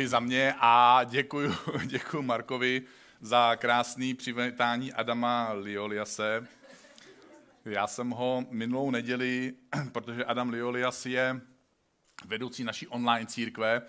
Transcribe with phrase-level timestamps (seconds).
[0.00, 1.54] Dobré ráno i za mě a děkuji,
[1.84, 2.82] děkuji Markovi
[3.20, 6.46] za krásný přivítání Adama Lioliase.
[7.64, 9.54] Já jsem ho minulou neděli,
[9.92, 11.40] protože Adam Liolias je
[12.26, 13.82] vedoucí naší online církve,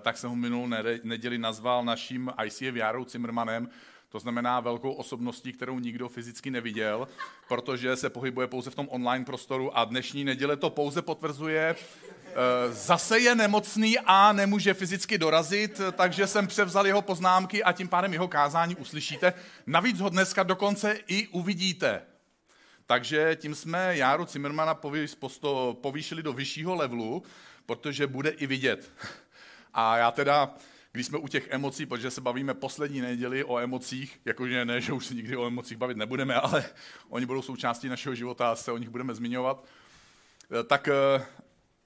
[0.00, 0.66] tak jsem ho minulou
[1.02, 3.68] neděli nazval naším ICF Járou Cimrmanem,
[4.10, 7.08] to znamená velkou osobností, kterou nikdo fyzicky neviděl,
[7.48, 11.76] protože se pohybuje pouze v tom online prostoru a dnešní neděle to pouze potvrzuje.
[12.26, 17.88] Eh, zase je nemocný a nemůže fyzicky dorazit, takže jsem převzal jeho poznámky a tím
[17.88, 19.32] pádem jeho kázání uslyšíte.
[19.66, 22.02] Navíc ho dneska dokonce i uvidíte.
[22.86, 24.78] Takže tím jsme Járu Zimmermana
[25.72, 27.22] povýšili do vyššího levelu,
[27.66, 28.90] protože bude i vidět.
[29.74, 30.54] A já teda
[30.92, 34.92] když jsme u těch emocí, protože se bavíme poslední neděli o emocích, jakože ne, že
[34.92, 36.64] už se nikdy o emocích bavit nebudeme, ale
[37.08, 39.64] oni budou součástí našeho života a se o nich budeme zmiňovat,
[40.60, 41.26] eh, tak eh,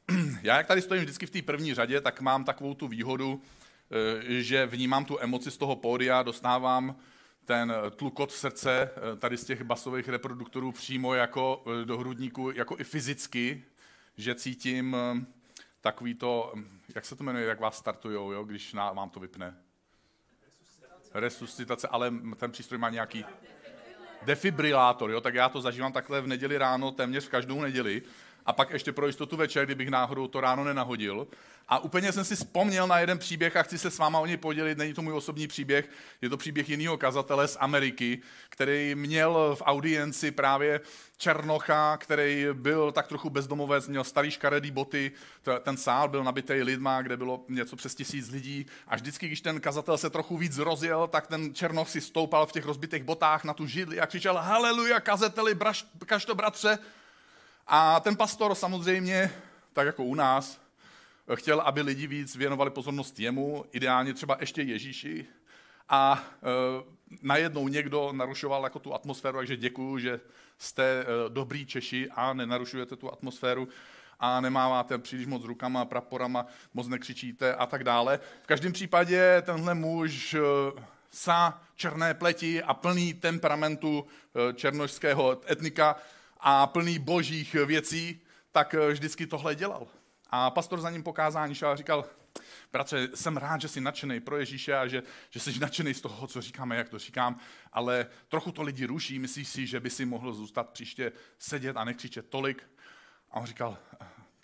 [0.42, 3.42] já, jak tady stojím vždycky v té první řadě, tak mám takovou tu výhodu,
[3.90, 6.96] eh, že vnímám tu emoci z toho pódia, dostávám
[7.44, 13.64] ten tlukot srdce tady z těch basových reproduktorů přímo jako do hrudníku, jako i fyzicky,
[14.16, 14.96] že cítím
[15.84, 16.54] takový to,
[16.94, 19.56] jak se to jmenuje, jak vás startujou, jo, když na, vám to vypne?
[21.14, 21.88] Resuscitace.
[21.88, 23.24] Ale ten přístroj má nějaký
[24.22, 28.02] defibrilátor, jo, tak já to zažívám takhle v neděli ráno, téměř v každou neděli.
[28.46, 31.26] A pak ještě pro jistotu večer, kdybych náhodou to ráno nenahodil.
[31.68, 34.36] A úplně jsem si vzpomněl na jeden příběh a chci se s váma o něj
[34.36, 34.78] podělit.
[34.78, 35.88] Není to můj osobní příběh,
[36.22, 40.80] je to příběh jiného kazatele z Ameriky, který měl v audienci právě
[41.16, 45.12] Černocha, který byl tak trochu bezdomovec, měl starý škaredý boty,
[45.62, 49.60] ten sál byl nabitý lidma, kde bylo něco přes tisíc lidí a vždycky, když ten
[49.60, 53.54] kazatel se trochu víc rozjel, tak ten Černoch si stoupal v těch rozbitých botách na
[53.54, 56.78] tu židli a křičel haleluja, kazateli, braš, kaž to bratře.
[57.66, 59.30] A ten pastor samozřejmě,
[59.72, 60.60] tak jako u nás,
[61.34, 65.26] chtěl, aby lidi víc věnovali pozornost jemu, ideálně třeba ještě Ježíši.
[65.88, 66.48] A e,
[67.22, 70.20] najednou někdo narušoval jako tu atmosféru, takže děkuju, že
[70.58, 73.68] jste e, dobrý Češi a nenarušujete tu atmosféru
[74.20, 78.20] a nemáváte příliš moc rukama, praporama, moc nekřičíte a tak dále.
[78.42, 80.40] V každém případě tenhle muž e,
[81.10, 84.06] sa černé pleti a plný temperamentu
[84.54, 85.96] černožského etnika
[86.46, 88.20] a plný božích věcí,
[88.52, 89.86] tak e, vždycky tohle dělal.
[90.30, 92.04] A pastor za ním pokázání šel a říkal,
[92.72, 96.26] bratře, jsem rád, že jsi nadšený pro Ježíše a že, že jsi nadšený z toho,
[96.26, 97.38] co říkáme, jak to říkám,
[97.72, 101.84] ale trochu to lidi ruší, myslíš si, že by si mohl zůstat příště sedět a
[101.84, 102.62] nekřičet tolik.
[103.30, 103.78] A on říkal,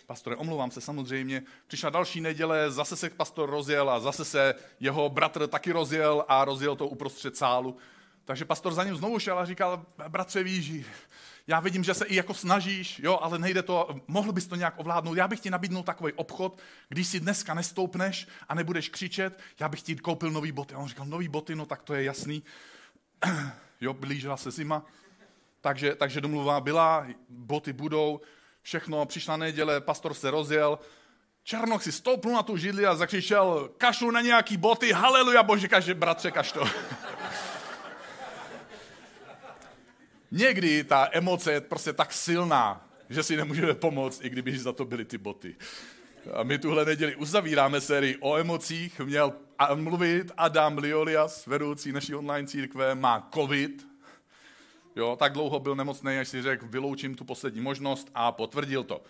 [0.05, 1.43] pastore, omlouvám se samozřejmě.
[1.67, 6.45] Přišla další neděle, zase se pastor rozjel a zase se jeho bratr taky rozjel a
[6.45, 7.77] rozjel to uprostřed sálu.
[8.25, 10.85] Takže pastor za ním znovu šel a říkal, bratře, víš,
[11.51, 14.73] já vidím, že se i jako snažíš, jo, ale nejde to, mohl bys to nějak
[14.77, 15.17] ovládnout.
[15.17, 19.81] Já bych ti nabídnul takový obchod, když si dneska nestoupneš a nebudeš křičet, já bych
[19.81, 20.73] ti koupil nový boty.
[20.73, 22.43] A on říkal, nový boty, no tak to je jasný.
[23.81, 24.85] jo, blížila se zima,
[25.61, 28.21] takže, takže domluva byla, boty budou,
[28.61, 30.79] všechno, přišla neděle, pastor se rozjel,
[31.43, 35.93] Černoch si stoupnul na tu židli a zakřičel, kašlu na nějaký boty, haleluja, bože, kaže,
[35.93, 36.63] bratře, kaš to.
[40.31, 44.85] Někdy ta emoce je prostě tak silná, že si nemůžeme pomoct, i kdyby za to
[44.85, 45.55] byly ty boty.
[46.33, 48.99] A my tuhle neděli uzavíráme sérii o emocích.
[48.99, 49.33] Měl
[49.75, 53.87] mluvit Adam Liolias, vedoucí naší online církve, má covid.
[54.95, 59.03] Jo, tak dlouho byl nemocný, až si řekl, vyloučím tu poslední možnost a potvrdil to.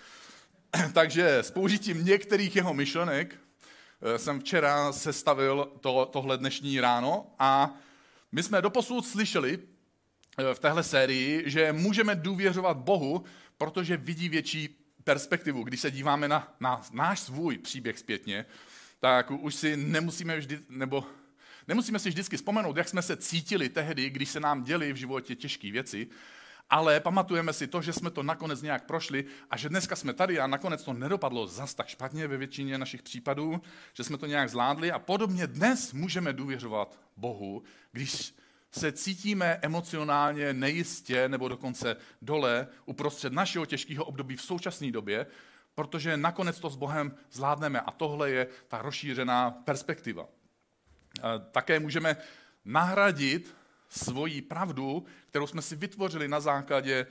[0.94, 7.74] Takže s použitím některých jeho myšlenek eh, jsem včera sestavil to, tohle dnešní ráno a
[8.32, 9.59] my jsme doposud slyšeli
[10.53, 13.23] v téhle sérii, že můžeme důvěřovat Bohu,
[13.58, 15.64] protože vidí větší perspektivu.
[15.64, 18.46] Když se díváme na, na náš svůj příběh zpětně,
[19.00, 21.03] tak už si nemusíme vždy, nebo
[21.67, 25.35] nemusíme si vždycky vzpomenout, jak jsme se cítili tehdy, když se nám děli v životě
[25.35, 26.08] těžké věci,
[26.70, 30.40] ale pamatujeme si to, že jsme to nakonec nějak prošli a že dneska jsme tady
[30.40, 33.61] a nakonec to nedopadlo zas tak špatně ve většině našich případů,
[33.94, 38.34] že jsme to nějak zvládli a podobně dnes můžeme důvěřovat Bohu, když
[38.72, 45.26] se cítíme emocionálně nejistě nebo dokonce dole uprostřed našeho těžkého období v současné době,
[45.76, 50.28] protože nakonec to s Bohem zvládneme a tohle je ta rozšířená perspektiva.
[51.52, 52.18] Také můžeme
[52.66, 53.56] nahradit
[53.90, 57.08] svoji pravdu, kterou jsme si vytvořili na základě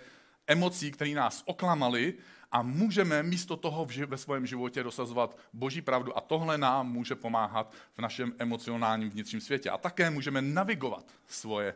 [0.47, 2.15] emocí, které nás oklamaly
[2.53, 7.75] a můžeme místo toho ve svém životě dosazovat boží pravdu a tohle nám může pomáhat
[7.95, 9.71] v našem emocionálním vnitřním světě.
[9.71, 11.75] A také můžeme navigovat svoje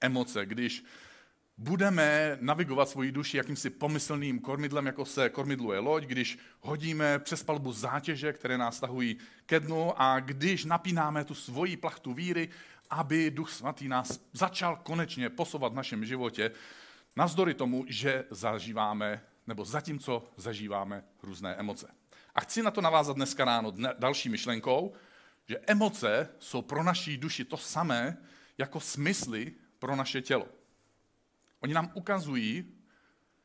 [0.00, 0.84] emoce, když
[1.58, 7.72] budeme navigovat svoji duši jakýmsi pomyslným kormidlem, jako se kormidluje loď, když hodíme přes palbu
[7.72, 9.16] zátěže, které nás tahují
[9.46, 12.48] ke dnu a když napínáme tu svoji plachtu víry,
[12.90, 16.50] aby Duch Svatý nás začal konečně posouvat v našem životě,
[17.16, 21.94] navzdory tomu, že zažíváme, nebo zatímco zažíváme různé emoce.
[22.34, 24.92] A chci na to navázat dneska ráno další myšlenkou,
[25.46, 28.16] že emoce jsou pro naší duši to samé
[28.58, 30.48] jako smysly pro naše tělo.
[31.60, 32.74] Oni nám ukazují,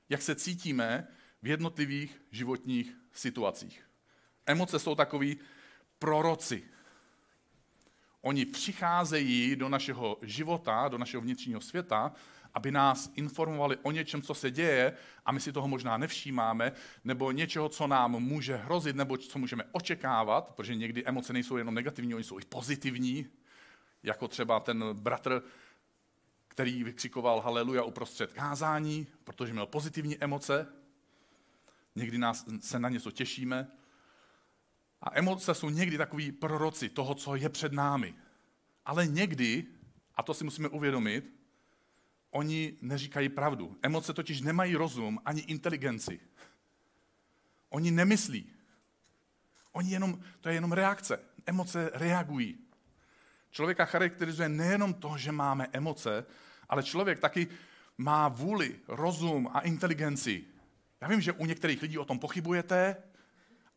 [0.09, 1.07] jak se cítíme
[1.41, 3.89] v jednotlivých životních situacích.
[4.45, 5.39] Emoce jsou takový
[5.99, 6.63] proroci.
[8.21, 12.11] Oni přicházejí do našeho života, do našeho vnitřního světa,
[12.53, 14.93] aby nás informovali o něčem, co se děje
[15.25, 16.71] a my si toho možná nevšímáme,
[17.03, 21.75] nebo něčeho, co nám může hrozit, nebo co můžeme očekávat, protože někdy emoce nejsou jenom
[21.75, 23.27] negativní, oni jsou i pozitivní,
[24.03, 25.41] jako třeba ten bratr,
[26.47, 30.67] který vykřikoval haleluja uprostřed kázání, protože měl pozitivní emoce.
[31.95, 33.67] Někdy nás, se na něco těšíme.
[35.01, 38.15] A emoce jsou někdy takový proroci toho, co je před námi.
[38.85, 39.65] Ale někdy,
[40.15, 41.38] a to si musíme uvědomit,
[42.31, 43.77] oni neříkají pravdu.
[43.81, 46.19] Emoce totiž nemají rozum ani inteligenci.
[47.69, 48.51] Oni nemyslí.
[49.71, 51.19] Oni jenom, to je jenom reakce.
[51.45, 52.57] Emoce reagují.
[53.51, 56.25] Člověka charakterizuje nejenom to, že máme emoce,
[56.69, 57.47] ale člověk taky
[57.97, 60.45] má vůli, rozum a inteligenci.
[61.01, 62.95] Já vím, že u některých lidí o tom pochybujete,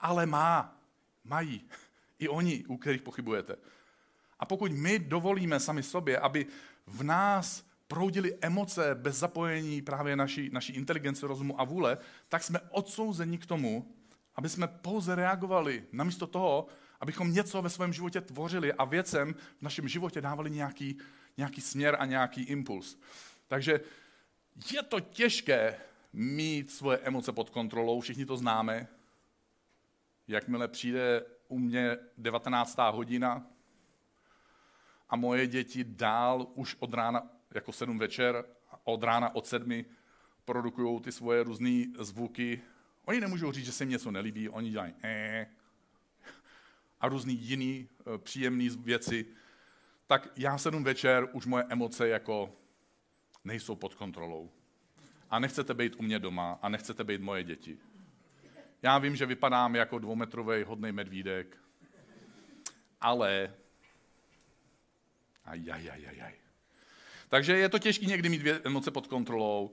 [0.01, 0.81] ale má,
[1.25, 1.69] mají.
[2.19, 3.57] I oni, u kterých pochybujete.
[4.39, 6.47] A pokud my dovolíme sami sobě, aby
[6.87, 11.99] v nás proudily emoce bez zapojení právě naší, naší inteligence, rozumu a vůle,
[12.29, 13.95] tak jsme odsouzeni k tomu,
[14.35, 16.67] aby jsme pouze reagovali, namísto toho,
[17.01, 20.99] abychom něco ve svém životě tvořili a věcem v našem životě dávali nějaký,
[21.37, 22.99] nějaký směr a nějaký impuls.
[23.49, 23.81] Takže
[24.73, 25.77] je to těžké
[26.13, 28.89] mít svoje emoce pod kontrolou, všichni to známe.
[30.29, 32.79] Jakmile přijde u mě 19.
[32.91, 33.47] hodina
[35.09, 38.45] a moje děti dál už od rána, jako 7 večer,
[38.85, 39.85] od rána od 7
[40.45, 42.63] produkují ty svoje různé zvuky.
[43.05, 45.47] Oni nemůžou říct, že se jim něco nelíbí, oni dělají eh,
[47.01, 49.27] a různý jiný eh, příjemný věci,
[50.07, 52.53] tak já sedm večer, už moje emoce jako
[53.45, 54.51] nejsou pod kontrolou.
[55.31, 57.79] A nechcete být u mě doma a nechcete být moje děti.
[58.83, 61.57] Já vím, že vypadám jako dvoumetrový hodný medvídek,
[63.01, 63.55] ale
[65.45, 66.42] ajajajajaj.
[67.33, 69.71] Takže je to těžké někdy mít emoce pod kontrolou.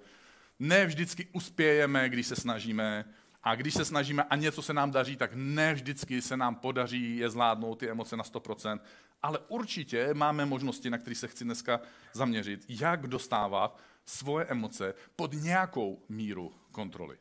[0.60, 3.06] Ne vždycky uspějeme, když se snažíme.
[3.44, 7.18] A když se snažíme a něco se nám daří, tak ne vždycky se nám podaří
[7.18, 8.80] je zvládnout ty emoce na 100%,
[9.22, 11.82] ale určitě máme možnosti, na které se chci dneska
[12.14, 17.18] zaměřit, jak dostávat svoje emoce pod nějakou míru kontroly.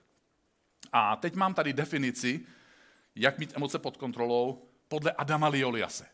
[0.92, 2.46] A teď mám tady definici,
[3.14, 6.06] jak mít emoce pod kontrolou podle Adama Lioliase.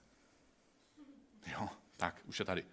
[1.46, 2.64] Jo, tak, už je tady.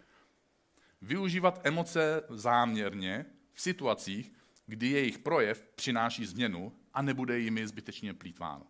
[1.02, 4.34] Využívat emoce záměrně v situacích,
[4.66, 8.66] kdy jejich projev přináší změnu a nebude jimi zbytečně plítváno.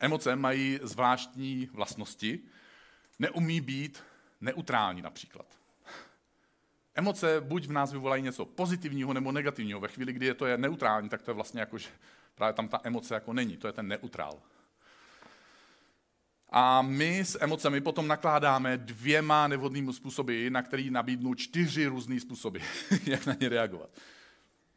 [0.00, 2.40] Emoce mají zvláštní vlastnosti,
[3.18, 4.02] neumí být
[4.40, 5.58] neutrální například.
[6.94, 9.80] Emoce buď v nás vyvolají něco pozitivního nebo negativního.
[9.80, 11.88] Ve chvíli, kdy je to je neutrální, tak to je vlastně jako, že
[12.34, 13.56] právě tam ta emoce jako není.
[13.56, 14.42] To je ten neutrál.
[16.50, 22.58] A my s emocemi potom nakládáme dvěma nevhodnými způsoby, na který nabídnu čtyři různé způsoby,
[23.06, 23.90] jak na ně reagovat.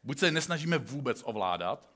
[0.04, 1.92] Buď se nesnažíme vůbec ovládat,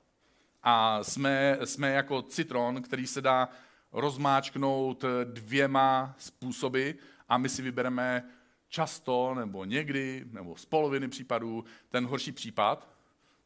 [0.69, 3.49] a jsme, jsme jako citron, který se dá
[3.91, 6.91] rozmáčknout dvěma způsoby
[7.29, 8.23] a my si vybereme
[8.69, 12.89] často nebo někdy, nebo z poloviny případů, ten horší případ.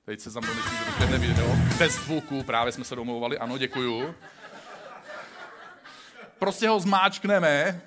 [0.05, 0.49] Teď se za mnou
[0.99, 1.55] nevíte video.
[1.77, 4.15] Bez zvuku, právě jsme se domlouvali, ano, děkuju.
[6.41, 7.81] Prostě ho zmáčkneme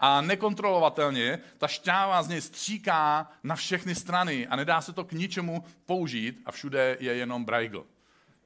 [0.00, 5.12] a nekontrolovatelně ta šťáva z něj stříká na všechny strany a nedá se to k
[5.12, 7.86] ničemu použít a všude je jenom brajgl.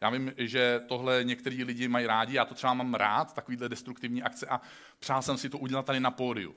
[0.00, 4.22] Já vím, že tohle některý lidi mají rádi, já to třeba mám rád, takovýhle destruktivní
[4.22, 4.60] akce a
[4.98, 6.54] přál jsem si to udělat tady na pódiu.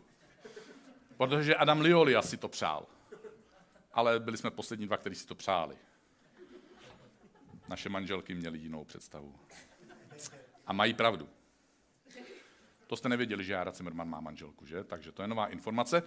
[1.18, 2.86] Protože Adam Lioli asi to přál.
[3.94, 5.76] Ale byli jsme poslední dva, kteří si to přáli.
[7.68, 9.36] Naše manželky měly jinou představu.
[10.68, 11.30] A mají pravdu.
[12.94, 14.84] To jste nevěděli, že Jara Zimmerman má manželku, že?
[14.84, 16.04] Takže to je nová informace.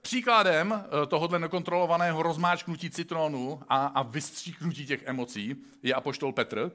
[0.00, 6.72] Příkladem eh, tohohle nekontrolovaného rozmáčknutí citronu a, a vystříknutí těch emocí je apoštol Petr.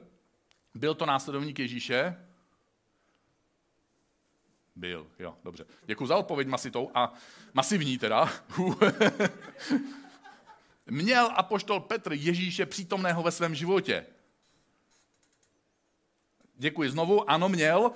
[0.74, 2.16] Byl to následovník Ježíše?
[4.76, 5.66] Byl, jo, dobře.
[5.86, 7.12] Děkuji za odpověď masitou a
[7.54, 8.32] masivní teda.
[10.86, 14.06] Měl apoštol Petr Ježíše přítomného ve svém životě?
[16.56, 17.92] Děkuji znovu, ano měl,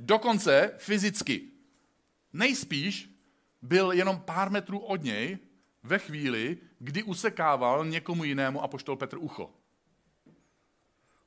[0.00, 1.50] dokonce fyzicky.
[2.32, 3.10] Nejspíš
[3.62, 5.38] byl jenom pár metrů od něj
[5.82, 9.54] ve chvíli, kdy usekával někomu jinému apoštol Petr ucho.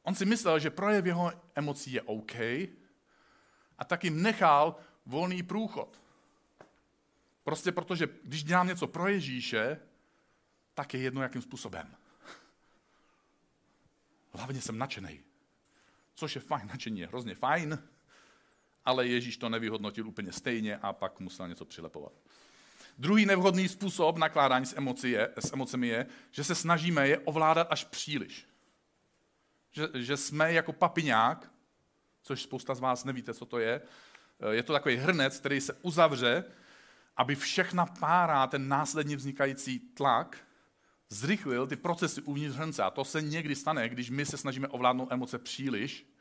[0.04, 2.36] On si myslel, že projev jeho emocí je OK
[3.78, 4.76] a tak jim nechal
[5.06, 6.02] volný průchod.
[7.44, 9.80] Prostě protože, když dělám něco pro Ježíše,
[10.74, 11.96] tak je jedno, jakým způsobem.
[14.34, 15.24] Hlavně jsem nadšený.
[16.16, 17.80] Což je fajn, nadšení je hrozně fajn,
[18.86, 22.14] ale Ježíš to nevyhodnotil úplně stejně a pak musel něco přilepovat.
[22.98, 27.68] Druhý nevhodný způsob nakládání s, emoci je, s emocemi je, že se snažíme je ovládat
[27.70, 28.48] až příliš.
[29.72, 31.52] Že, že jsme jako papiňák,
[32.24, 33.82] což spousta z vás nevíte, co to je.
[34.52, 36.44] Je to takový hrnec, který se uzavře,
[37.18, 40.38] aby všechna pára, ten následně vznikající tlak,
[41.10, 42.84] zrychlil ty procesy uvnitř hrnce.
[42.84, 46.13] A to se někdy stane, když my se snažíme ovládnout emoce příliš,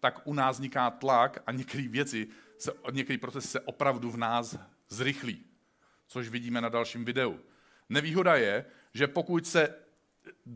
[0.00, 2.28] tak u nás vzniká tlak a některé věci,
[2.58, 5.44] se, některé procesy se opravdu v nás zrychlí,
[6.06, 7.40] což vidíme na dalším videu.
[7.88, 8.64] Nevýhoda je,
[8.94, 9.74] že pokud, se,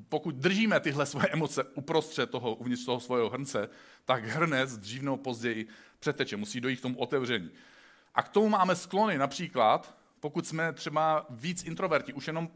[0.08, 3.68] pokud držíme tyhle svoje emoce uprostřed toho, uvnitř toho svého hrnce,
[4.04, 7.50] tak hrnec dřív nebo později přeteče, musí dojít k tomu otevření.
[8.14, 12.48] A k tomu máme sklony, například, pokud jsme třeba víc introverti, už jenom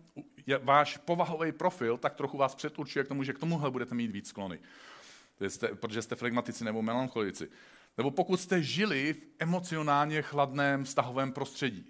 [0.46, 4.10] je váš povahový profil, tak trochu vás předurčuje k tomu, že k tomuhle budete mít
[4.10, 4.60] víc sklony.
[5.40, 7.50] Jste, protože jste flegmatici nebo melancholici.
[7.98, 11.86] Nebo pokud jste žili v emocionálně chladném vztahovém prostředí.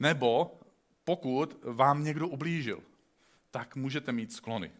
[0.00, 0.60] Nebo
[1.04, 2.82] pokud vám někdo ublížil,
[3.50, 4.70] tak můžete mít sklony.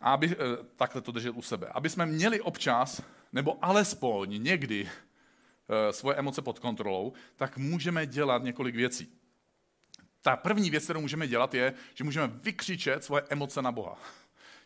[0.00, 0.36] A aby, eh,
[0.76, 1.66] takhle to držet u sebe.
[1.66, 4.90] Aby jsme měli občas, nebo alespoň někdy
[5.68, 9.12] eh, svoje emoce pod kontrolou, tak můžeme dělat několik věcí.
[10.22, 13.98] Ta první věc, kterou můžeme dělat, je, že můžeme vykřičet svoje emoce na Boha.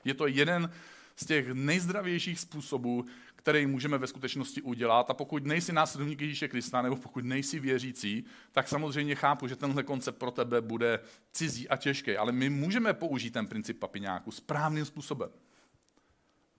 [0.04, 0.72] Je to jeden
[1.22, 3.04] z těch nejzdravějších způsobů,
[3.36, 5.10] který můžeme ve skutečnosti udělat.
[5.10, 9.82] A pokud nejsi následník Ježíše Krista, nebo pokud nejsi věřící, tak samozřejmě chápu, že tenhle
[9.82, 11.00] koncept pro tebe bude
[11.32, 12.16] cizí a těžký.
[12.16, 15.30] Ale my můžeme použít ten princip papiňáku správným způsobem.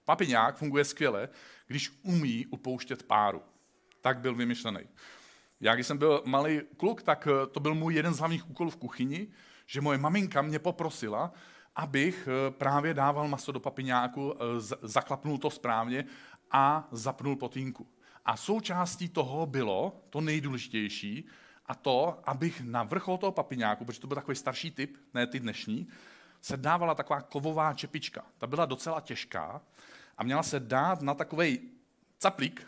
[0.05, 1.29] Papiňák funguje skvěle,
[1.67, 3.41] když umí upouštět páru.
[4.01, 4.79] Tak byl vymyšlený.
[5.61, 8.77] Já, když jsem byl malý kluk, tak to byl můj jeden z hlavních úkolů v
[8.77, 9.27] kuchyni,
[9.65, 11.33] že moje maminka mě poprosila,
[11.75, 14.37] abych eh, právě dával maso do papiňáku, eh,
[14.81, 16.05] zaklapnul to správně
[16.51, 17.87] a zapnul potínku.
[18.25, 21.27] A součástí toho bylo to nejdůležitější,
[21.65, 25.39] a to, abych na vrchol toho papiňáku, protože to byl takový starší typ, ne ty
[25.39, 25.87] dnešní,
[26.41, 28.25] se dávala taková kovová čepička.
[28.37, 29.61] Ta byla docela těžká
[30.17, 31.59] a měla se dát na takový
[32.19, 32.67] caplík,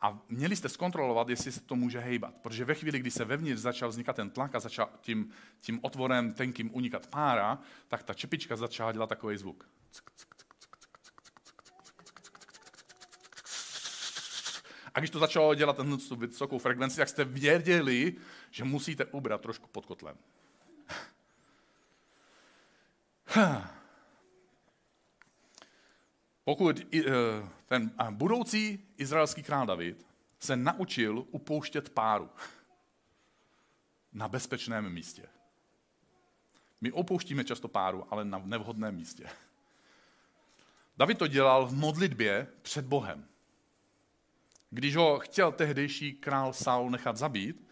[0.00, 2.34] a měli jste zkontrolovat, jestli se to může hejbat.
[2.42, 6.34] Protože ve chvíli, kdy se vevnitř začal vznikat ten tlak a začal tím, tím otvorem
[6.34, 9.68] tenkým unikat pára, tak ta čepička začala dělat takový zvuk.
[14.94, 18.14] A když to začalo dělat ten vysokou frekvenci, tak jste věděli,
[18.50, 20.16] že musíte ubrat trošku pod kotlem.
[26.48, 27.02] Pokud eh,
[27.66, 30.06] ten budoucí izraelský král David
[30.40, 32.30] se naučil upouštět páru
[34.12, 35.28] na bezpečném místě.
[36.80, 39.28] My opouštíme často páru, ale na nevhodném místě.
[40.96, 43.24] David to dělal v modlitbě před Bohem.
[44.70, 47.68] Když ho chtěl tehdejší král Saul nechat zabít,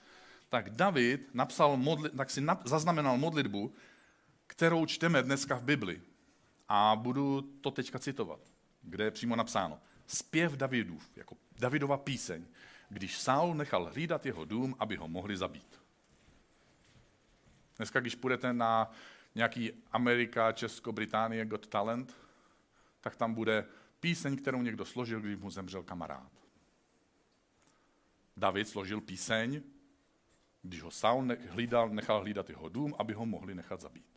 [0.49, 3.73] tak David napsal modli, tak si nap, zaznamenal modlitbu,
[4.47, 6.03] kterou čteme dneska v Bibli.
[6.69, 8.56] A budu to teďka citovat
[8.87, 12.47] kde je přímo napsáno zpěv Davidův, jako Davidova píseň,
[12.89, 15.81] když Saul nechal hlídat jeho dům, aby ho mohli zabít.
[17.77, 18.91] Dneska, když půjdete na
[19.35, 22.17] nějaký Amerika, Česko, Británie Got Talent,
[23.01, 23.65] tak tam bude
[24.01, 26.33] píseň, kterou někdo složil, když mu zemřel kamarád.
[28.37, 29.63] David složil píseň,
[30.63, 34.16] když ho Saul hlídal, nechal hlídat jeho dům, aby ho mohli nechat zabít.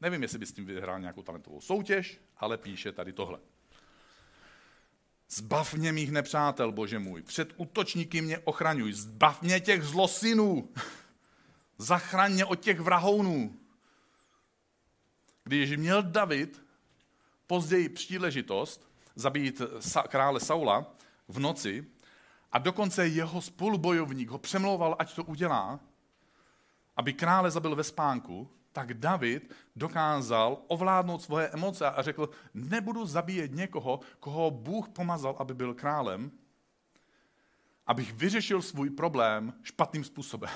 [0.00, 3.38] Nevím, jestli by s tím vyhrál nějakou talentovou soutěž, ale píše tady tohle.
[5.30, 10.68] Zbav mě mých nepřátel, bože můj, před útočníky mě ochraňuj, zbav mě těch zlosinů,
[11.78, 13.56] zachraň mě od těch vrahounů.
[15.44, 16.62] Když měl David
[17.46, 19.62] později příležitost zabít
[20.08, 20.94] krále Saula
[21.28, 21.86] v noci
[22.52, 25.80] a dokonce jeho spolubojovník ho přemlouval, ať to udělá,
[26.96, 33.52] aby krále zabil ve spánku, tak David dokázal ovládnout svoje emoce a řekl, nebudu zabíjet
[33.54, 36.30] někoho, koho Bůh pomazal, aby byl králem,
[37.86, 40.50] abych vyřešil svůj problém špatným způsobem.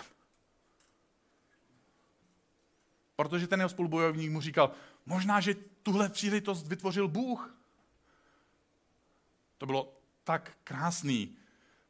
[3.16, 4.70] Protože ten jeho spolubojovník mu říkal,
[5.06, 7.58] možná, že tuhle příležitost vytvořil Bůh.
[9.58, 11.36] To bylo tak krásný,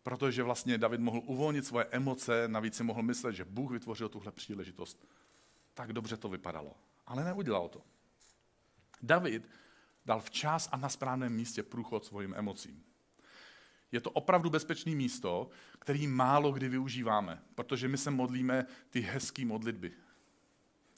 [0.03, 4.33] protože vlastně David mohl uvolnit svoje emoce, navíc si mohl myslet, že Bůh vytvořil tuhle
[4.33, 5.07] příležitost.
[5.75, 6.77] Tak dobře to vypadalo.
[7.07, 7.83] Ale neudělal to.
[9.03, 9.49] David
[10.05, 12.85] dal včas a na správném místě průchod svým emocím.
[13.93, 19.45] Je to opravdu bezpečné místo, který málo kdy využíváme, protože my se modlíme ty hezké
[19.45, 19.93] modlitby.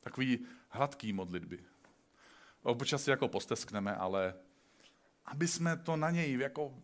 [0.00, 1.64] Takový hladký modlitby.
[2.62, 4.35] Občas si jako posteskneme, ale
[5.25, 6.75] aby jsme to na něj jako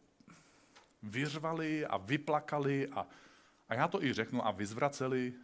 [1.03, 3.07] vyřvali a vyplakali a,
[3.69, 5.35] a já to i řeknu a vyzvraceli,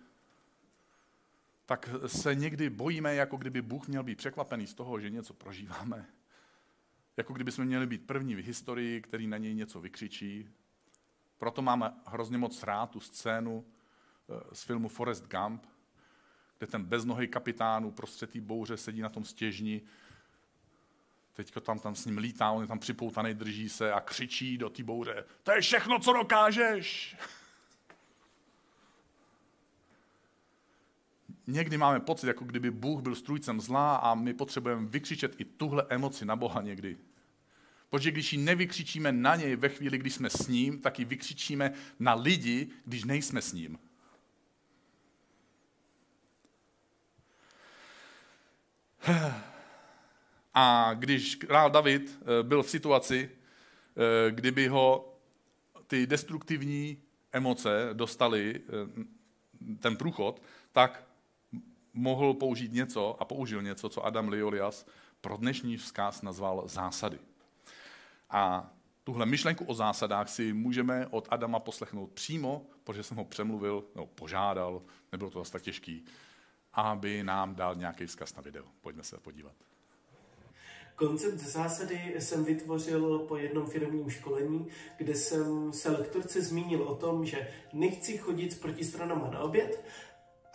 [1.67, 6.07] tak se někdy bojíme, jako kdyby Bůh měl být překvapený z toho, že něco prožíváme.
[7.17, 10.49] Jako kdyby jsme měli být první v historii, který na něj něco vykřičí.
[11.39, 15.67] Proto máme hrozně moc rád tu scénu eh, z filmu Forest Gump,
[16.59, 19.83] kde ten beznohý kapitán uprostřed té bouře sedí na tom stěžni.
[21.33, 24.71] Teďko tam, tam s ním lítá, on je tam připoutaný, drží se a křičí do
[24.71, 25.25] té bouře.
[25.43, 27.17] To je všechno, co dokážeš!
[31.47, 35.87] Někdy máme pocit, jako kdyby Bůh byl strůjcem zla a my potřebujeme vykřičet i tuhle
[35.89, 36.97] emoci na Boha někdy.
[37.91, 41.73] Protože když ji nevykřičíme na něj ve chvíli, kdy jsme s ním, tak ji vykřičíme
[41.99, 43.79] na lidi, když nejsme s ním.
[50.55, 55.15] A když král David eh, byl v situaci, eh, kdyby ho
[55.87, 59.05] ty destruktivní emoce dostaly eh,
[59.79, 61.06] ten průchod, tak
[61.97, 64.87] mohl použít něco a použil něco, co Adam Liolias
[65.21, 67.19] pro dnešní vzkaz nazval zásady.
[68.31, 68.71] A
[69.05, 74.07] tuhle myšlenku o zásadách si můžeme od Adama poslechnout přímo, protože jsem ho přemluvil, nebo
[74.07, 74.83] požádal,
[75.13, 76.05] nebylo to zase tak těžký,
[76.73, 78.65] aby nám dal nějaký vzkaz na video.
[78.81, 79.53] Pojďme se podívat.
[80.97, 87.27] Koncept zásady jsem vytvořil po jednom firmním školení, kde jsem se lektorce zmínil o tom,
[87.27, 89.85] že nechci chodit s protistranama na oběd,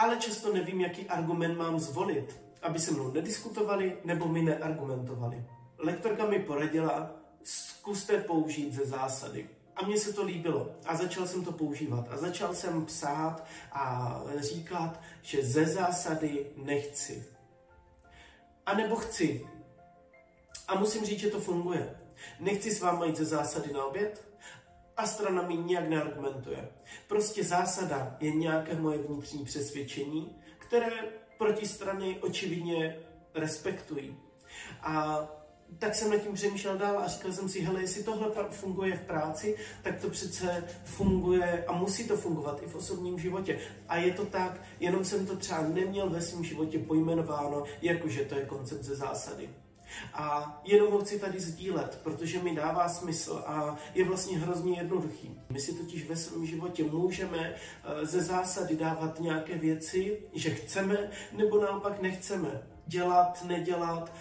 [0.02, 5.46] ale často nevím, jaký argument mám zvolit, aby se mnou nediskutovali nebo mi neargumentovali.
[5.78, 7.12] Lektorka mi poradila,
[7.44, 9.50] zkuste použít ze zásady.
[9.76, 14.22] A mně se to líbilo a začal jsem to používat a začal jsem psát a
[14.38, 17.26] říkat, že ze zásady nechci.
[18.66, 19.48] A nebo chci.
[20.68, 21.96] A musím říct, že to funguje.
[22.40, 24.31] Nechci s váma jít ze zásady na oběd
[24.98, 26.70] a strana mi nijak neargumentuje.
[27.08, 30.92] Prostě zásada je nějaké moje vnitřní přesvědčení, které
[31.38, 32.98] protistrany očividně
[33.34, 34.18] respektují.
[34.82, 35.26] A
[35.80, 39.02] tak jsem nad tím přemýšlel dál a říkal jsem si, hele, jestli tohle funguje v
[39.02, 43.60] práci, tak to přece funguje a musí to fungovat i v osobním životě.
[43.88, 48.36] A je to tak, jenom jsem to třeba neměl ve svém životě pojmenováno, jakože to
[48.36, 49.50] je koncept ze zásady.
[50.14, 55.40] A jenom ho chci tady sdílet, protože mi dává smysl a je vlastně hrozně jednoduchý.
[55.50, 61.10] My si totiž ve svém životě můžeme eh, ze zásady dávat nějaké věci, že chceme
[61.32, 62.64] nebo naopak nechceme.
[62.88, 64.12] Dělat, nedělat,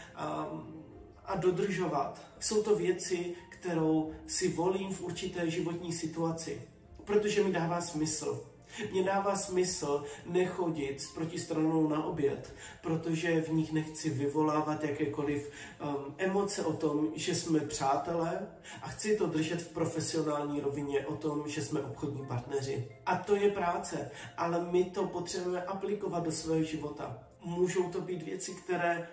[0.52, 0.80] um,
[1.24, 2.20] a dodržovat.
[2.40, 6.62] Jsou to věci, kterou si volím v určité životní situaci,
[7.04, 8.49] protože mi dává smysl.
[8.90, 16.14] Mně dává smysl nechodit s protistranou na oběd, protože v nich nechci vyvolávat jakékoliv um,
[16.18, 18.46] emoce o tom, že jsme přátelé
[18.83, 22.88] a chci to držet v profesionální rovině o tom, že jsme obchodní partneři.
[23.06, 27.18] A to je práce, ale my to potřebujeme aplikovat do svého života.
[27.44, 29.09] Můžou to být věci, které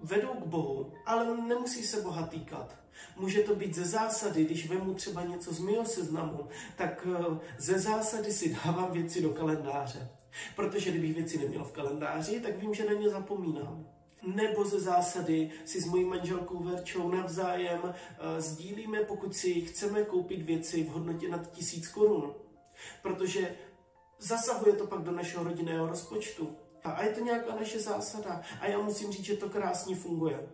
[0.00, 2.85] vedou k Bohu, ale nemusí se Boha týkat.
[3.16, 7.78] Může to být ze zásady, když vemu třeba něco z mého seznamu, tak eh, ze
[7.78, 10.08] zásady si dávám věci do kalendáře.
[10.56, 13.88] Protože kdybych věci neměl v kalendáři, tak vím, že na ně zapomínám.
[14.34, 17.92] Nebo ze zásady si s mojí manželkou Verčou navzájem uh,
[18.38, 22.34] sdílíme, pokud si chceme koupit věci v hodnotě nad tisíc korun.
[23.02, 23.54] Protože
[24.18, 26.56] zasahuje to pak do našeho rodinného rozpočtu.
[26.84, 28.42] A je to nějaká naše zásada.
[28.60, 30.48] A já musím říct, že to krásně funguje.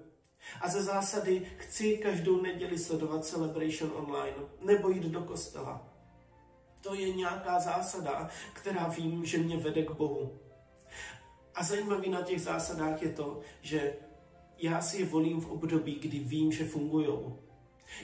[0.60, 5.88] A ze zásady chci každou neděli sledovat Celebration online nebo jít do kostela.
[6.80, 10.38] To je nějaká zásada, která vím, že mě vede k Bohu.
[11.54, 13.94] A zajímavý na těch zásadách je to, že
[14.58, 17.08] já si je volím v období, kdy vím, že fungují.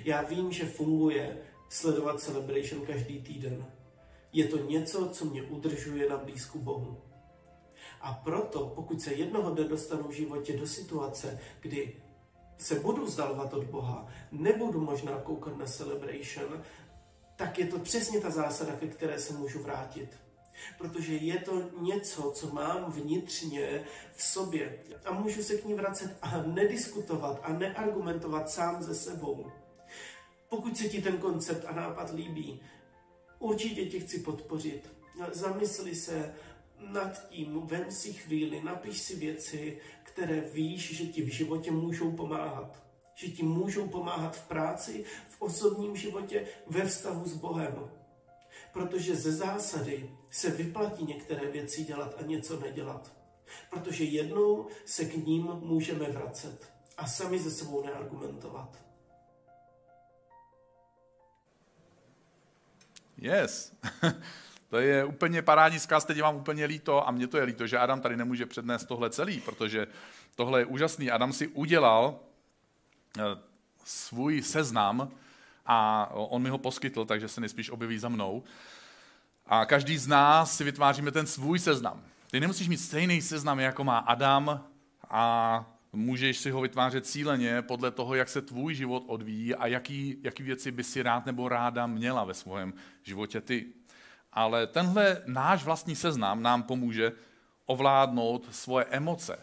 [0.04, 3.66] Já vím, že funguje sledovat Celebration každý týden.
[4.32, 7.00] Je to něco, co mě udržuje na blízku Bohu.
[8.00, 11.96] A proto, pokud se jednoho dne dostanu v životě do situace, kdy
[12.58, 16.62] se budu vzdalovat od Boha, nebudu možná koukat na celebration,
[17.36, 20.16] tak je to přesně ta zásada, ke které se můžu vrátit.
[20.78, 24.78] Protože je to něco, co mám vnitřně v sobě.
[25.04, 29.46] A můžu se k ní vracet a nediskutovat a neargumentovat sám ze sebou.
[30.48, 32.60] Pokud se ti ten koncept a nápad líbí,
[33.38, 34.92] určitě tě chci podpořit.
[35.32, 36.34] Zamysli se
[36.80, 42.12] nad tím, vem si chvíli, napiš si věci, které víš, že ti v životě můžou
[42.12, 42.82] pomáhat.
[43.14, 47.90] Že ti můžou pomáhat v práci, v osobním životě, ve vztahu s Bohem.
[48.72, 53.12] Protože ze zásady se vyplatí některé věci dělat a něco nedělat.
[53.70, 58.78] Protože jednou se k ním můžeme vracet a sami ze sebou neargumentovat.
[63.16, 63.72] Yes.
[64.68, 67.78] to je úplně parádní zkaz, teď vám úplně líto a mně to je líto, že
[67.78, 69.86] Adam tady nemůže přednést tohle celý, protože
[70.34, 71.10] tohle je úžasný.
[71.10, 72.20] Adam si udělal
[73.18, 73.22] eh,
[73.84, 75.10] svůj seznam
[75.66, 78.42] a on mi ho poskytl, takže se nejspíš objeví za mnou.
[79.46, 82.02] A každý z nás si vytváříme ten svůj seznam.
[82.30, 84.64] Ty nemusíš mít stejný seznam, jako má Adam
[85.10, 90.16] a můžeš si ho vytvářet cíleně podle toho, jak se tvůj život odvíjí a jaký,
[90.22, 93.66] jaký věci by si rád nebo ráda měla ve svém životě ty.
[94.38, 97.12] Ale tenhle náš vlastní seznam nám pomůže
[97.66, 99.38] ovládnout svoje emoce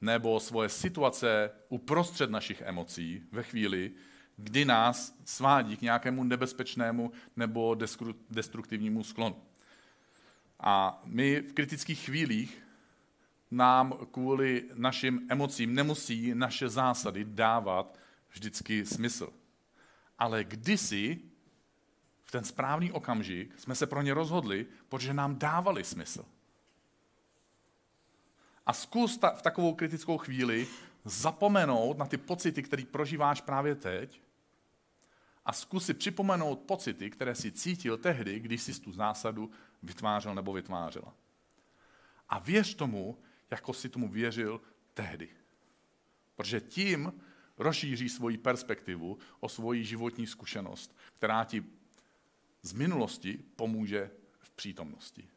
[0.00, 3.92] nebo svoje situace uprostřed našich emocí ve chvíli,
[4.36, 7.76] kdy nás svádí k nějakému nebezpečnému nebo
[8.30, 9.36] destruktivnímu sklonu.
[10.60, 12.62] A my v kritických chvílích
[13.50, 17.98] nám kvůli našim emocím nemusí naše zásady dávat
[18.30, 19.28] vždycky smysl.
[20.18, 21.33] Ale kdysi,
[22.34, 26.24] ten správný okamžik, jsme se pro ně rozhodli, protože nám dávali smysl.
[28.66, 30.66] A zkus ta, v takovou kritickou chvíli
[31.04, 34.20] zapomenout na ty pocity, které prožíváš právě teď
[35.44, 39.50] a zkus si připomenout pocity, které si cítil tehdy, když jsi tu zásadu
[39.82, 41.14] vytvářel nebo vytvářela.
[42.28, 43.18] A věř tomu,
[43.50, 44.60] jako si tomu věřil
[44.94, 45.28] tehdy.
[46.36, 47.12] Protože tím
[47.58, 51.64] rozšíří svoji perspektivu o svoji životní zkušenost, která ti
[52.64, 55.28] z minulosti pomůže v přítomnosti.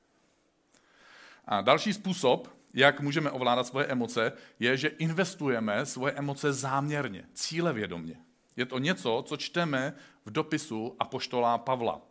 [1.46, 8.16] A další způsob, jak můžeme ovládat svoje emoce, je, že investujeme svoje emoce záměrně, cílevědomně.
[8.56, 9.94] Je to něco, co čteme
[10.26, 12.02] v dopisu Apoštola Pavla,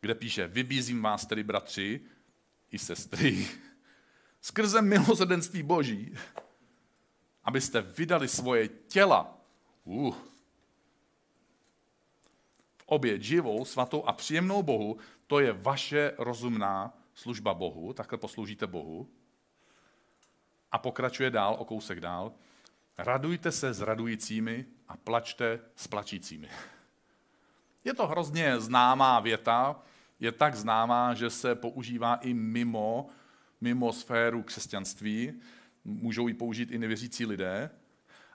[0.00, 2.00] kde píše, vybízím vás tedy, bratři
[2.70, 3.46] i sestry,
[4.40, 6.14] skrze milosrdenství Boží,
[7.44, 9.38] abyste vydali svoje těla
[9.84, 10.14] uh,
[12.92, 19.08] oběd živou, svatou a příjemnou Bohu, to je vaše rozumná služba Bohu, takhle posloužíte Bohu.
[20.72, 22.32] A pokračuje dál, o kousek dál.
[22.98, 26.48] Radujte se s radujícími a plačte s plačícími.
[27.84, 29.82] Je to hrozně známá věta,
[30.20, 33.08] je tak známá, že se používá i mimo
[33.62, 35.32] mimo sféru křesťanství,
[35.84, 37.70] můžou ji použít i nevěřící lidé,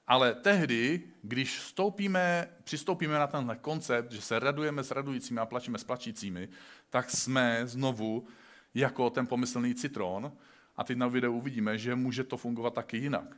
[0.08, 5.78] ale tehdy, když vstoupíme, přistoupíme na tenhle koncept, že se radujeme s radujícími a plačíme
[5.78, 6.50] s plačícími,
[6.90, 8.28] tak jsme znovu
[8.74, 10.32] jako ten pomyslný citron
[10.76, 13.38] a teď na videu uvidíme, že může to fungovat taky jinak.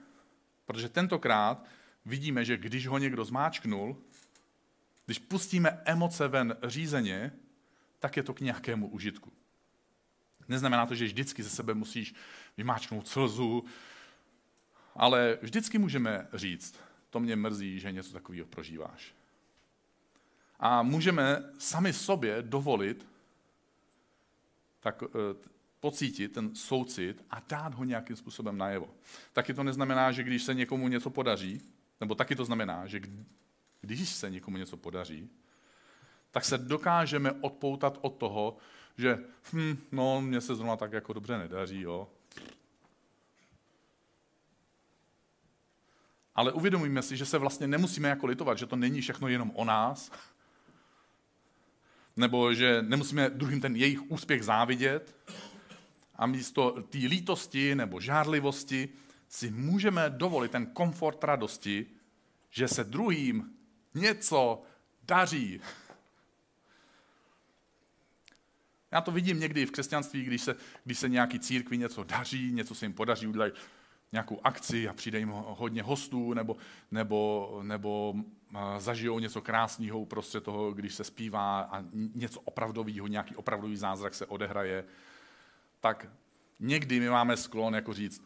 [0.66, 1.66] Protože tentokrát
[2.06, 3.98] vidíme, že když ho někdo zmáčknul,
[5.06, 7.32] když pustíme emoce ven řízeně,
[8.00, 9.32] tak je to k nějakému užitku.
[10.48, 12.14] Neznamená to, že vždycky ze sebe musíš
[12.58, 13.66] vymáčknout slzu,
[14.96, 16.76] ale vždycky můžeme říct,
[17.10, 19.14] to mě mrzí, že něco takového prožíváš.
[20.60, 23.08] A můžeme sami sobě dovolit
[24.80, 25.50] tak, eh,
[25.80, 28.90] pocítit ten soucit a dát ho nějakým způsobem najevo.
[29.34, 31.62] Taky to neznamená, že když se někomu něco podaří,
[32.02, 33.02] nebo taky to znamená, že
[33.82, 35.30] když se někomu něco podaří,
[36.32, 38.58] tak se dokážeme odpoutat od toho,
[38.98, 39.20] že
[39.54, 42.08] hm, no, mně se zrovna tak jako dobře nedaří, jo.
[46.40, 49.66] Ale uvědomíme si, že se vlastně nemusíme jako litovat, že to není všechno jenom o
[49.66, 50.12] nás,
[52.16, 55.16] nebo že nemusíme druhým ten jejich úspěch závidět
[56.16, 58.90] a místo té lítosti nebo žárlivosti
[59.30, 61.86] si můžeme dovolit ten komfort radosti,
[62.50, 63.54] že se druhým
[63.94, 64.64] něco
[65.04, 65.62] daří.
[68.92, 72.76] Já to vidím někdy v křesťanství, když se, když se nějaký církvi něco daří, něco
[72.76, 73.52] se jim podaří, udělají
[74.12, 76.58] nějakou akci a přijde jim hodně hostů, nebo,
[76.92, 78.16] nebo, nebo
[78.78, 84.26] zažijou něco krásného uprostřed toho, když se zpívá a něco opravdového, nějaký opravdový zázrak se
[84.26, 84.86] odehraje,
[85.80, 86.08] tak
[86.60, 88.26] někdy my máme sklon jako říct,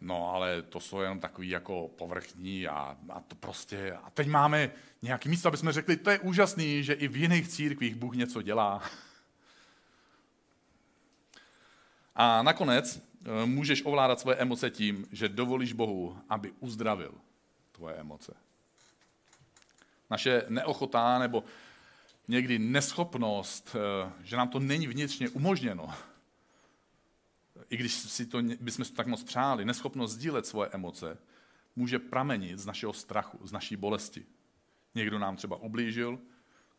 [0.00, 4.70] no ale to jsou jenom takový jako povrchní a, a to prostě, a teď máme
[5.02, 8.42] nějaký místo, aby jsme řekli, to je úžasný, že i v jiných církvích Bůh něco
[8.42, 8.82] dělá.
[12.14, 13.11] A nakonec
[13.44, 17.14] můžeš ovládat svoje emoce tím, že dovolíš Bohu, aby uzdravil
[17.72, 18.34] tvoje emoce.
[20.10, 21.44] Naše neochota nebo
[22.28, 25.94] někdy neschopnost, eh, že nám to není vnitřně umožněno,
[27.70, 31.18] i když si to, bychom si to tak moc přáli, neschopnost sdílet svoje emoce,
[31.76, 34.26] může pramenit z našeho strachu, z naší bolesti.
[34.94, 36.18] Někdo nám třeba ublížil,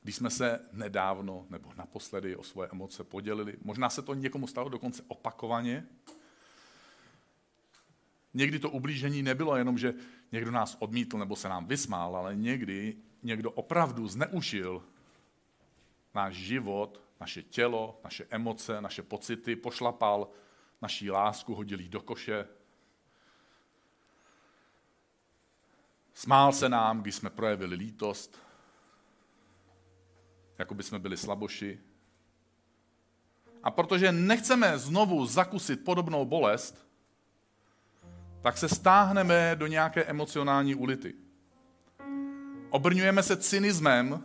[0.01, 3.57] když jsme se nedávno nebo naposledy o svoje emoce podělili.
[3.63, 5.85] Možná se to někomu stalo dokonce opakovaně.
[8.33, 9.93] Někdy to ublížení nebylo jenom, že
[10.31, 14.83] někdo nás odmítl nebo se nám vysmál, ale někdy někdo opravdu zneužil
[16.13, 20.27] náš život, naše tělo, naše emoce, naše pocity, pošlapal
[20.81, 22.47] naší lásku, hodil do koše.
[26.13, 28.39] Smál se nám, když jsme projevili lítost,
[30.57, 31.79] jako by jsme byli slaboši.
[33.63, 36.85] A protože nechceme znovu zakusit podobnou bolest,
[38.43, 41.13] tak se stáhneme do nějaké emocionální ulity.
[42.69, 44.23] Obrňujeme se cynismem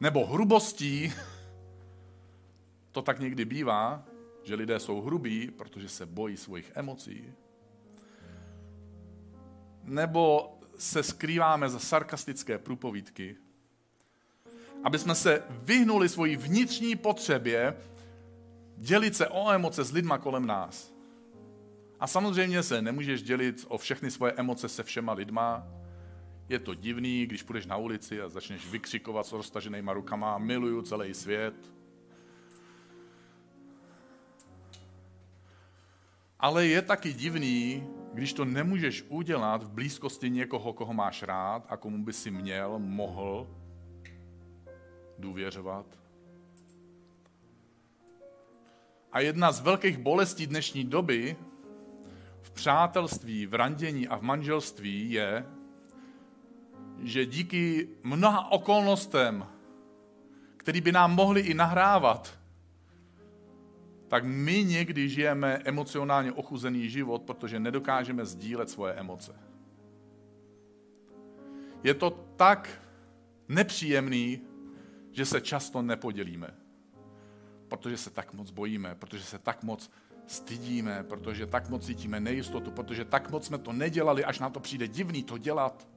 [0.00, 1.12] nebo hrubostí,
[2.92, 4.04] to tak někdy bývá,
[4.42, 7.32] že lidé jsou hrubí, protože se bojí svých emocí.
[9.82, 13.36] Nebo se skrýváme za sarkastické průpovídky,
[14.84, 17.76] aby jsme se vyhnuli svoji vnitřní potřebě
[18.76, 20.99] dělit se o emoce s lidma kolem nás.
[22.00, 25.66] A samozřejmě se nemůžeš dělit o všechny svoje emoce se všema lidma.
[26.48, 31.14] Je to divný, když půjdeš na ulici a začneš vykřikovat s roztaženýma rukama, miluju celý
[31.14, 31.54] svět.
[36.38, 41.76] Ale je taky divný, když to nemůžeš udělat v blízkosti někoho, koho máš rád a
[41.76, 43.56] komu by si měl, mohl
[45.18, 45.86] důvěřovat.
[49.12, 51.36] A jedna z velkých bolestí dnešní doby
[52.42, 55.46] v přátelství, v randění a v manželství je,
[57.02, 59.46] že díky mnoha okolnostem,
[60.56, 62.38] který by nám mohli i nahrávat,
[64.08, 69.34] tak my někdy žijeme emocionálně ochuzený život, protože nedokážeme sdílet svoje emoce.
[71.82, 72.82] Je to tak
[73.48, 74.40] nepříjemný,
[75.12, 76.54] že se často nepodělíme.
[77.68, 79.90] Protože se tak moc bojíme, protože se tak moc
[80.30, 84.60] stydíme, protože tak moc cítíme nejistotu, protože tak moc jsme to nedělali, až nám to
[84.60, 85.88] přijde divný to dělat.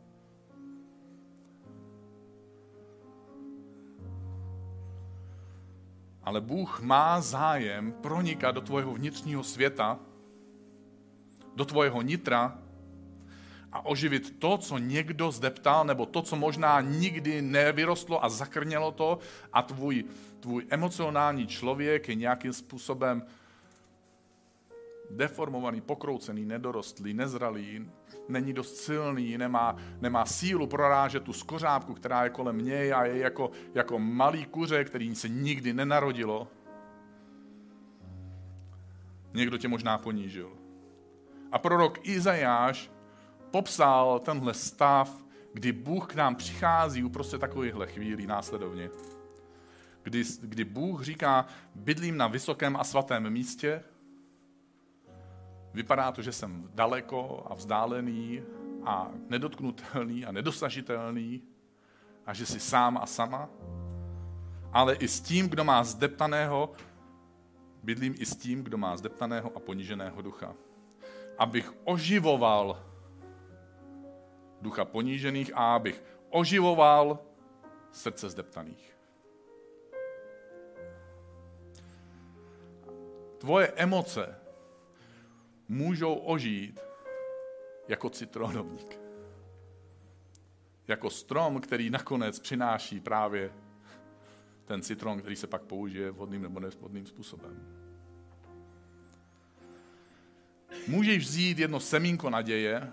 [6.23, 9.99] Ale Bůh má zájem pronikat do tvojeho vnitřního světa,
[11.55, 12.57] do tvojeho nitra
[13.71, 19.19] a oživit to, co někdo zdeptal, nebo to, co možná nikdy nevyrostlo a zakrnělo to
[19.53, 20.03] a tvůj,
[20.39, 23.23] tvůj emocionální člověk je nějakým způsobem
[25.09, 27.91] deformovaný, pokroucený, nedorostlý, nezralý,
[28.29, 33.17] není dost silný, nemá, nemá sílu prorážet tu skořápku, která je kolem něj a je
[33.17, 36.47] jako, jako malý kuře, který se nikdy nenarodilo.
[39.33, 40.51] Někdo tě možná ponížil.
[41.51, 42.91] A prorok Izajáš
[43.51, 48.89] popsal tenhle stav, kdy Bůh k nám přichází uprostřed takovýchhle chvílí následovně.
[50.03, 53.83] Kdy, kdy Bůh říká, bydlím na vysokém a svatém místě,
[55.73, 58.41] vypadá to, že jsem daleko a vzdálený
[58.85, 61.41] a nedotknutelný a nedosažitelný
[62.25, 63.49] a že jsi sám a sama,
[64.73, 66.71] ale i s tím, kdo má zdeptaného,
[67.83, 70.53] bydlím i s tím, kdo má zdeptaného a poníženého ducha.
[71.37, 72.83] Abych oživoval
[74.61, 77.19] ducha ponížených a abych oživoval
[77.91, 78.97] srdce zdeptaných.
[83.37, 84.42] Tvoje emoce
[85.73, 86.79] můžou ožít
[87.87, 88.99] jako citronovník.
[90.87, 93.53] Jako strom, který nakonec přináší právě
[94.65, 97.83] ten citron, který se pak použije vhodným nebo nevhodným způsobem.
[100.87, 102.91] Můžeš vzít jedno semínko naděje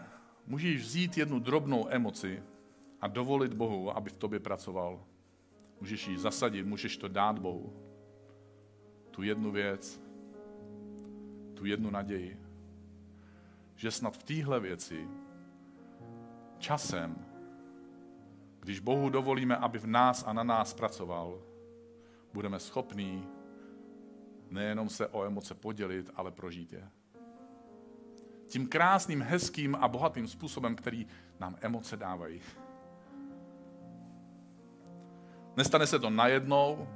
[0.50, 2.42] Můžeš vzít jednu drobnou emoci
[3.00, 5.04] a dovolit Bohu, aby v tobě pracoval.
[5.80, 7.72] Můžeš ji zasadit, můžeš to dát Bohu.
[9.10, 10.00] Tu jednu věc,
[11.54, 12.38] tu jednu naději.
[13.80, 15.08] Že snad v téhle věci
[16.58, 17.16] časem,
[18.60, 21.42] když Bohu dovolíme, aby v nás a na nás pracoval,
[22.32, 23.28] budeme schopní
[24.50, 26.90] nejenom se o emoce podělit, ale prožít je
[28.46, 31.06] tím krásným, hezkým a bohatým způsobem, který
[31.38, 32.40] nám emoce dávají.
[35.56, 36.88] Nestane se to najednou,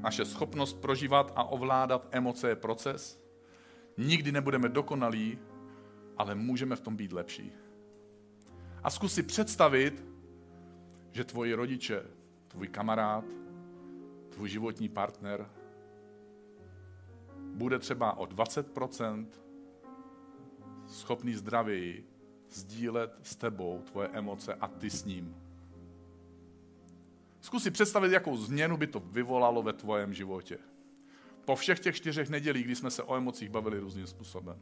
[0.00, 3.28] naše schopnost prožívat a ovládat emoce je proces,
[3.98, 5.38] Nikdy nebudeme dokonalí,
[6.18, 7.52] ale můžeme v tom být lepší.
[8.82, 10.04] A zkus si představit,
[11.12, 12.02] že tvoji rodiče,
[12.48, 13.24] tvůj kamarád,
[14.28, 15.50] tvůj životní partner
[17.54, 19.26] bude třeba o 20%
[20.86, 22.08] schopný zdravěji
[22.50, 25.36] sdílet s tebou tvoje emoce a ty s ním.
[27.40, 30.58] Zkus si představit, jakou změnu by to vyvolalo ve tvojem životě.
[31.44, 34.60] Po všech těch čtyřech nedělích, kdy jsme se o emocích bavili různým způsobem.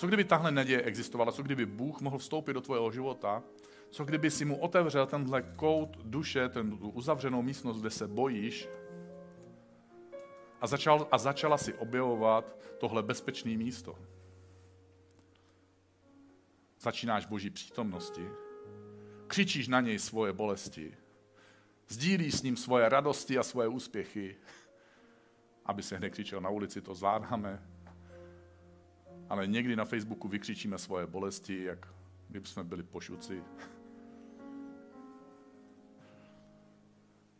[0.00, 1.32] Co kdyby tahle naděje existovala?
[1.32, 3.42] Co kdyby Bůh mohl vstoupit do tvojeho života?
[3.90, 8.68] Co kdyby si mu otevřel tenhle kout duše, ten uzavřenou místnost, kde se bojíš
[10.60, 13.98] a, začal, a začala si objevovat tohle bezpečné místo?
[16.80, 18.28] Začínáš Boží přítomnosti,
[19.26, 20.96] křičíš na něj svoje bolesti,
[21.88, 24.36] sdílíš s ním svoje radosti a svoje úspěchy,
[25.66, 27.69] aby se hned křičel na ulici, to zvládáme,
[29.30, 31.88] ale někdy na Facebooku vykřičíme svoje bolesti, jak
[32.28, 33.42] kdyby jsme byli pošuci.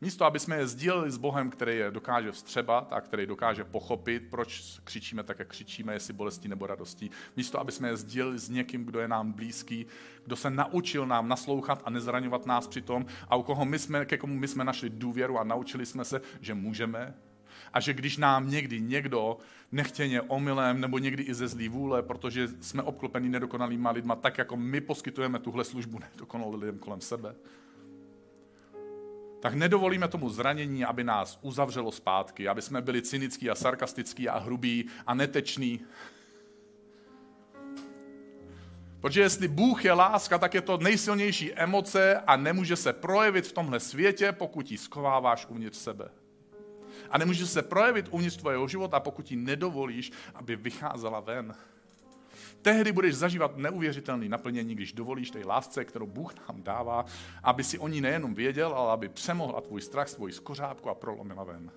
[0.00, 4.22] Místo, aby jsme je sdíleli s Bohem, který je dokáže vstřebat a který dokáže pochopit,
[4.30, 7.10] proč křičíme tak, jak křičíme, jestli bolestí nebo radostí.
[7.36, 9.86] Místo, aby jsme je sdíleli s někým, kdo je nám blízký,
[10.24, 14.06] kdo se naučil nám naslouchat a nezraňovat nás při tom a u koho my jsme,
[14.06, 17.14] ke komu my jsme našli důvěru a naučili jsme se, že můžeme.
[17.72, 19.38] A že když nám někdy někdo
[19.72, 24.56] nechtěně omylem nebo někdy i ze zlý vůle, protože jsme obklopení nedokonalýma lidma, tak jako
[24.56, 27.34] my poskytujeme tuhle službu nedokonalým lidem kolem sebe,
[29.40, 34.38] tak nedovolíme tomu zranění, aby nás uzavřelo zpátky, aby jsme byli cynický a sarkastický a
[34.38, 35.80] hrubý a neteční.
[39.00, 43.52] Protože jestli Bůh je láska, tak je to nejsilnější emoce a nemůže se projevit v
[43.52, 46.08] tomhle světě, pokud ji skováváš uvnitř sebe.
[47.10, 51.54] A nemůže se projevit uvnitř tvého života, pokud ji nedovolíš, aby vycházela ven.
[52.62, 57.04] Tehdy budeš zažívat neuvěřitelný naplnění, když dovolíš té lásce, kterou Bůh nám dává,
[57.42, 61.44] aby si o ní nejenom věděl, ale aby přemohla tvůj strach, svoji skořápku a prolomila
[61.44, 61.72] ven.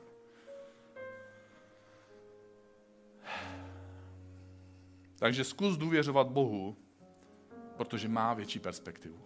[5.15, 6.77] Takže zkus důvěřovat Bohu,
[7.77, 9.21] protože má větší perspektivu.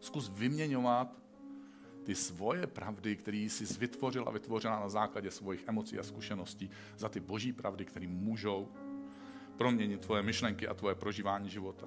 [0.00, 1.08] Zkus vyměňovat
[2.04, 7.08] ty svoje pravdy, které jsi vytvořil a vytvořila na základě svých emocí a zkušeností, za
[7.08, 8.68] ty boží pravdy, které můžou
[9.56, 11.86] proměnit tvoje myšlenky a tvoje prožívání života.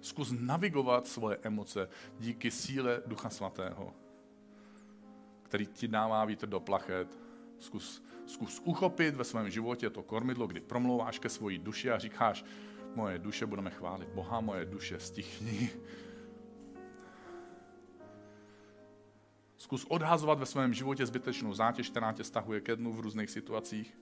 [0.00, 1.88] Zkus navigovat svoje emoce
[2.18, 3.94] díky síle Ducha Svatého,
[5.42, 7.18] který ti dává vítr do plachet.
[7.58, 12.44] Zkus, zkus uchopit ve svém životě to kormidlo, kdy promlouváš ke svojí duši a říkáš,
[12.94, 15.70] moje duše, budeme chválit Boha, moje duše, stichni.
[19.66, 23.98] Zkus odhazovat ve svém životě zbytečnou zátěž, která tě stahuje ke dnu v různých situacích.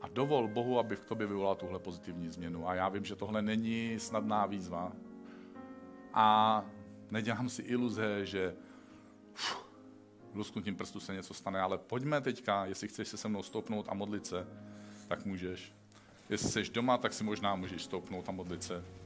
[0.00, 2.68] A dovol Bohu, aby v tobě vyvolal tuhle pozitivní změnu.
[2.68, 4.92] A já vím, že tohle není snadná výzva.
[6.14, 6.64] A
[7.10, 8.56] nedělám si iluze, že
[9.32, 9.66] uf,
[10.34, 13.94] lusknutím prstu se něco stane, ale pojďme teďka, jestli chceš se se mnou stoupnout a
[13.94, 14.46] modlit se,
[15.08, 15.74] tak můžeš.
[16.30, 19.03] Jestli jsi doma, tak si možná můžeš stoupnout a modlit se.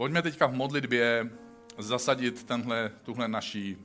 [0.00, 1.30] Pojďme teďka v modlitbě
[1.78, 3.76] zasadit tenhle, tuhle naší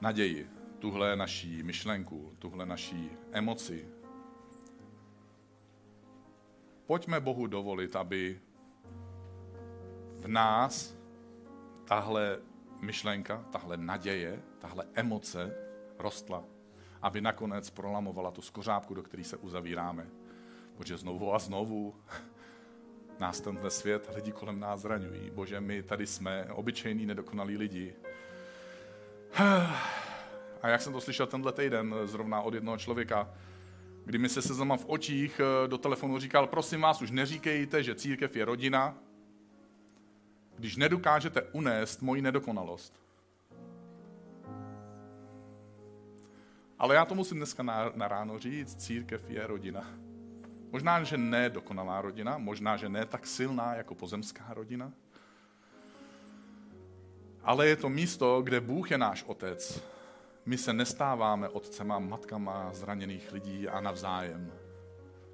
[0.00, 3.88] naději tuhle naší myšlenku, tuhle naší emoci.
[6.86, 8.40] Pojďme Bohu dovolit, aby
[10.20, 10.94] v nás
[11.84, 12.38] tahle
[12.80, 15.54] myšlenka, tahle naděje, tahle emoce
[15.98, 16.44] rostla,
[17.02, 20.06] aby nakonec prolamovala tu skořápku, do které se uzavíráme.
[20.76, 21.94] Protože znovu a znovu
[23.20, 25.30] nás tenhle svět, lidi kolem nás zraňují.
[25.30, 27.94] Bože, my tady jsme obyčejní, nedokonalí lidi.
[30.62, 33.34] A jak jsem to slyšel tenhle týden zrovna od jednoho člověka,
[34.04, 37.94] kdy mi se sezama v očích eh, do telefonu říkal, prosím vás, už neříkejte, že
[37.94, 38.98] církev je rodina,
[40.56, 43.00] když nedokážete unést moji nedokonalost.
[46.78, 50.09] Ale já to musím dneska na, na ráno říct, církev je rodina.
[50.72, 54.92] Možná, že ne dokonalá rodina, možná, že ne tak silná jako pozemská rodina,
[57.42, 59.82] ale je to místo, kde Bůh je náš otec
[60.46, 64.52] my se nestáváme otcema, matkama zraněných lidí a navzájem.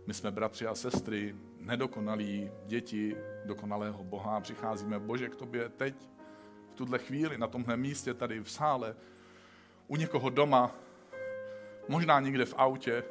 [0.07, 5.95] My jsme bratři a sestry, nedokonalí děti dokonalého Boha a přicházíme, Bože, k tobě teď,
[6.70, 8.97] v tuhle chvíli, na tomhle místě, tady v sále,
[9.89, 10.74] u někoho doma,
[11.89, 13.05] možná někde v autě,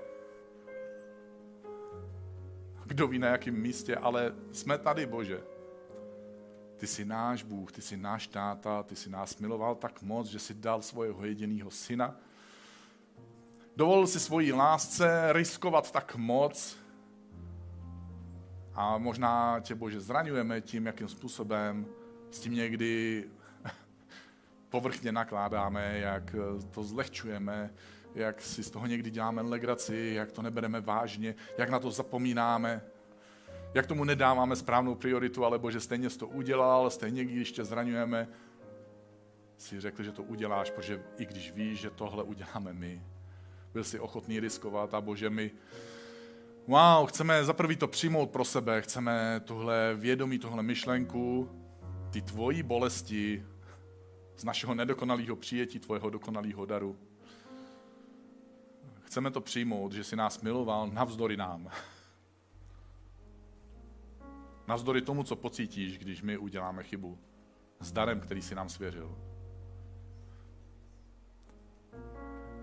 [2.86, 5.44] kdo ví na jakém místě, ale jsme tady, Bože.
[6.78, 10.40] Ty jsi náš Bůh, ty jsi náš táta, ty jsi nás miloval tak moc, že
[10.40, 12.16] jsi dal svého jediného syna,
[13.76, 16.78] dovolil si svoji lásce riskovat tak moc.
[18.74, 21.86] A možná tě, Bože, zraňujeme tím, jakým způsobem
[22.32, 23.24] s tím někdy
[24.70, 26.36] povrchně nakládáme, jak
[26.72, 27.74] to zlehčujeme,
[28.16, 32.82] jak si z toho někdy děláme legraci, jak to nebereme vážně, jak na to zapomínáme,
[33.74, 38.28] jak tomu nedáváme správnou prioritu, alebo že stejně jsi to udělal, stejně když tě zraňujeme,
[39.58, 43.02] si řekl, že to uděláš, protože i když víš, že tohle uděláme my,
[43.74, 45.52] byl si ochotný riskovat a Bože, my
[46.68, 51.50] wow, chceme za prvý to přijmout pro sebe, chceme tohle vědomí, tohle myšlenku,
[52.12, 53.46] ty tvojí bolesti
[54.36, 56.98] z našeho nedokonalého přijetí tvojeho dokonalého daru.
[59.16, 61.70] Chceme to přijmout, že si nás miloval navzdory nám.
[64.68, 67.20] Navzdory tomu, co pocítíš, když my uděláme chybu.
[67.80, 69.18] S darem, který si nám svěřil.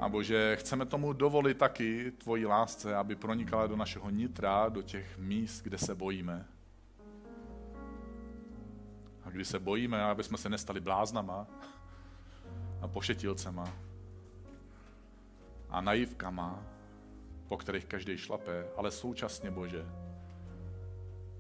[0.00, 5.18] A Bože, chceme tomu dovolit taky tvoji lásce, aby pronikala do našeho nitra, do těch
[5.18, 6.46] míst, kde se bojíme.
[9.24, 11.46] A kdy se bojíme, aby jsme se nestali bláznama
[12.80, 13.91] a pošetilcema
[15.72, 16.66] a naivkama,
[17.48, 19.86] po kterých každý šlape, ale současně, Bože,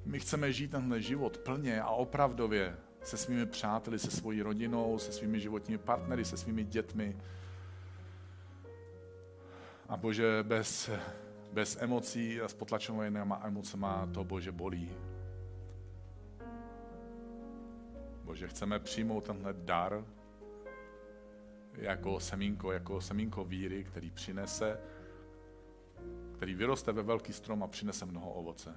[0.04, 5.12] my chceme žít tenhle život plně a opravdově se svými přáteli, se svojí rodinou, se
[5.12, 7.16] svými životními partnery, se svými dětmi.
[9.88, 10.90] A Bože, bez,
[11.52, 14.90] bez emocí a s potlačovanými emocema to Bože bolí.
[18.24, 20.04] Bože, chceme přijmout tenhle dar
[21.74, 24.80] jako semínko, jako semínko víry, který přinese,
[26.36, 28.74] který vyroste ve velký strom a přinese mnoho ovoce.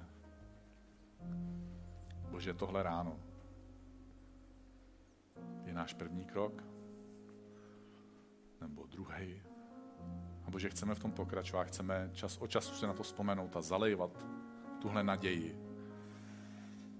[2.30, 3.20] Bože, tohle ráno
[5.64, 6.62] je náš první krok,
[8.60, 9.42] nebo druhý.
[10.44, 13.62] A Bože, chceme v tom pokračovat, chceme čas od času se na to vzpomenout a
[13.62, 14.26] zalejvat
[14.82, 15.58] tuhle naději.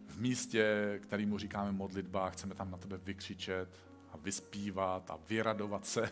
[0.06, 6.10] V místě, kterýmu říkáme modlitba, chceme tam na tebe vykřičet a vyspívat a vyradovat se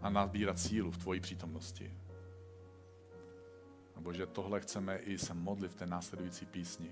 [0.00, 1.94] a nabírat sílu v tvoji přítomnosti.
[3.94, 6.90] A Bože, tohle chceme i se modlit v té následující písni.